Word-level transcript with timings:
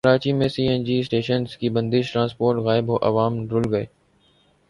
کراچی 0.03 0.31
میں 0.33 0.47
C 0.47 0.63
N 0.67 0.83
G 0.83 0.97
stations 0.99 1.55
کی 1.57 1.69
بندش 1.69 2.11
ٹرانسپورٹ 2.13 2.59
غائب 2.59 2.91
عوام 3.01 3.33
رل 3.49 3.65
گئے 3.71 3.85